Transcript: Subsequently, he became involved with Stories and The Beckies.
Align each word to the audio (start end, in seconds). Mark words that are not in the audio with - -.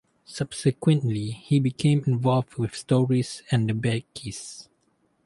Subsequently, 0.25 1.29
he 1.29 1.59
became 1.59 2.03
involved 2.07 2.55
with 2.55 2.73
Stories 2.75 3.43
and 3.51 3.69
The 3.69 3.73
Beckies. 3.75 4.67